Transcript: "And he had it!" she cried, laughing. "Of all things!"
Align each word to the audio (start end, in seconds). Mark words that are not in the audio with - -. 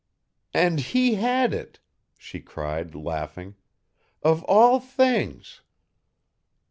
"And 0.55 0.79
he 0.79 1.13
had 1.13 1.53
it!" 1.53 1.79
she 2.17 2.39
cried, 2.41 2.95
laughing. 2.95 3.53
"Of 4.23 4.43
all 4.45 4.79
things!" 4.79 5.61